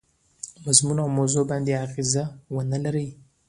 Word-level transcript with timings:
مضمون 0.65 0.97
او 1.03 1.09
موضوع 1.19 1.43
باندي 1.49 1.73
اغېزه 1.85 2.23
ونه 2.55 2.77
لري. 2.85 3.07